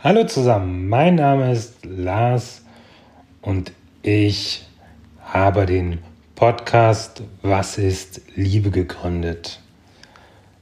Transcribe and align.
Hallo 0.00 0.22
zusammen, 0.22 0.88
mein 0.88 1.16
Name 1.16 1.50
ist 1.50 1.84
Lars 1.84 2.64
und 3.42 3.72
ich 4.02 4.64
habe 5.24 5.66
den 5.66 5.98
Podcast 6.36 7.24
Was 7.42 7.78
ist 7.78 8.20
Liebe 8.36 8.70
gegründet. 8.70 9.58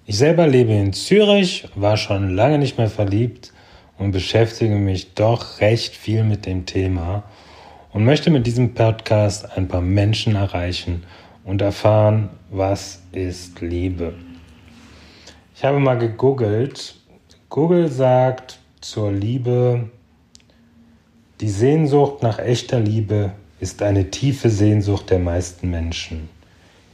Ich 0.07 0.17
selber 0.17 0.47
lebe 0.47 0.73
in 0.73 0.95
Zürich, 0.95 1.69
war 1.75 1.99
schon 1.99 2.35
lange 2.35 2.59
nicht 2.59 2.79
mehr 2.79 2.89
verliebt 2.89 3.53
und 3.99 4.13
beschäftige 4.13 4.77
mich 4.77 5.13
doch 5.13 5.61
recht 5.61 5.95
viel 5.95 6.25
mit 6.25 6.47
dem 6.47 6.65
Thema 6.65 7.23
und 7.93 8.07
möchte 8.07 8.31
mit 8.31 8.47
diesem 8.47 8.73
Podcast 8.73 9.55
ein 9.55 9.69
paar 9.69 9.83
Menschen 9.83 10.35
erreichen 10.35 11.05
und 11.45 11.61
erfahren, 11.61 12.31
was 12.51 13.03
ist 13.13 13.61
Liebe. 13.61 14.15
Ich 15.55 15.63
habe 15.63 15.79
mal 15.79 15.99
gegoogelt. 15.99 16.95
Google 17.51 17.89
sagt, 17.89 18.56
zur 18.87 19.11
Liebe. 19.11 19.91
Die 21.41 21.49
Sehnsucht 21.49 22.23
nach 22.23 22.39
echter 22.39 22.79
Liebe 22.79 23.33
ist 23.59 23.83
eine 23.83 24.11
tiefe 24.11 24.49
Sehnsucht 24.49 25.11
der 25.11 25.19
meisten 25.19 25.71
Menschen. 25.71 26.29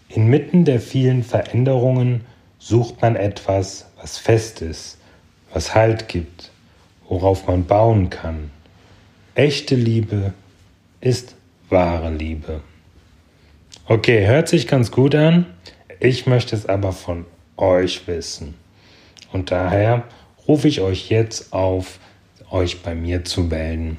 Inmitten 0.09 0.65
der 0.65 0.81
vielen 0.81 1.23
Veränderungen 1.23 2.23
sucht 2.59 3.03
man 3.03 3.15
etwas, 3.15 3.87
was 4.01 4.17
fest 4.17 4.63
ist, 4.63 4.99
was 5.53 5.75
Halt 5.75 6.09
gibt, 6.09 6.51
worauf 7.09 7.47
man 7.47 7.67
bauen 7.67 8.09
kann. 8.09 8.51
Echte 9.35 9.75
Liebe 9.75 10.33
ist 11.03 11.35
wahre 11.69 12.11
Liebe. 12.11 12.63
Okay, 13.87 14.27
hört 14.27 14.49
sich 14.49 14.67
ganz 14.67 14.91
gut 14.93 15.15
an. 15.15 15.47
Ich 16.01 16.27
möchte 16.27 16.57
es 16.57 16.65
aber 16.67 16.93
von 16.93 17.27
euch 17.59 18.07
wissen. 18.07 18.55
Und 19.31 19.51
daher 19.51 20.05
rufe 20.47 20.69
ich 20.69 20.81
euch 20.81 21.09
jetzt 21.09 21.53
auf, 21.53 21.99
euch 22.51 22.83
bei 22.83 22.95
mir 22.95 23.25
zu 23.25 23.43
melden. 23.43 23.99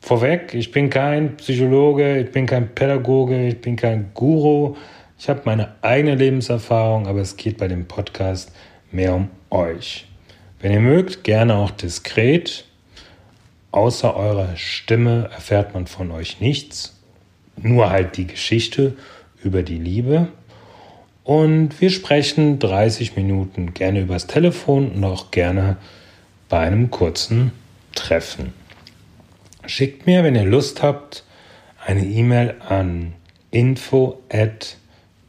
Vorweg, 0.00 0.52
ich 0.54 0.72
bin 0.72 0.90
kein 0.90 1.36
Psychologe, 1.36 2.18
ich 2.18 2.32
bin 2.32 2.46
kein 2.46 2.74
Pädagoge, 2.74 3.46
ich 3.46 3.60
bin 3.60 3.76
kein 3.76 4.10
Guru. 4.14 4.76
Ich 5.18 5.28
habe 5.28 5.42
meine 5.44 5.76
eigene 5.80 6.16
Lebenserfahrung, 6.16 7.06
aber 7.06 7.20
es 7.20 7.36
geht 7.36 7.58
bei 7.58 7.68
dem 7.68 7.86
Podcast 7.86 8.52
mehr 8.90 9.14
um 9.14 9.28
euch. 9.50 10.06
Wenn 10.60 10.72
ihr 10.72 10.80
mögt, 10.80 11.22
gerne 11.22 11.54
auch 11.54 11.70
diskret. 11.70 12.64
Außer 13.70 14.16
eurer 14.16 14.56
Stimme 14.56 15.30
erfährt 15.32 15.72
man 15.72 15.86
von 15.86 16.10
euch 16.10 16.40
nichts. 16.40 17.00
Nur 17.56 17.90
halt 17.90 18.16
die 18.16 18.26
Geschichte 18.26 18.96
über 19.42 19.62
die 19.62 19.78
Liebe. 19.78 20.28
Und 21.24 21.80
wir 21.80 21.90
sprechen 21.90 22.58
30 22.58 23.14
Minuten 23.16 23.74
gerne 23.74 24.00
übers 24.00 24.26
Telefon 24.26 24.90
und 24.90 25.04
auch 25.04 25.30
gerne 25.30 25.76
bei 26.48 26.58
einem 26.58 26.90
kurzen 26.90 27.52
Treffen. 27.94 28.52
Schickt 29.66 30.06
mir, 30.06 30.24
wenn 30.24 30.34
ihr 30.34 30.44
Lust 30.44 30.82
habt, 30.82 31.24
eine 31.84 32.04
E-Mail 32.04 32.56
an 32.68 33.12
info 33.52 34.20
at 34.30 34.76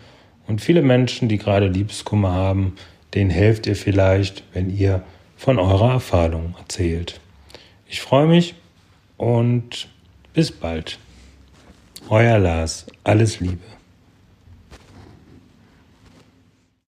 und 0.47 0.61
viele 0.61 0.83
Menschen, 0.83 1.29
die 1.29 1.39
gerade 1.39 1.69
Liebeskummer 1.69 2.33
haben, 2.33 2.77
denen 3.15 3.31
helft 3.31 3.67
ihr 3.67 3.77
vielleicht, 3.77 4.45
wenn 4.53 4.77
ihr 4.77 5.03
von 5.37 5.59
eurer 5.59 5.93
Erfahrung 5.93 6.55
erzählt. 6.59 7.21
Ich 7.89 8.01
freue 8.01 8.27
mich 8.27 8.55
und 9.17 9.89
bis 10.35 10.51
bald. 10.51 10.99
Euer 12.09 12.39
Lars, 12.39 12.87
alles 13.05 13.41
Liebe. 13.41 13.59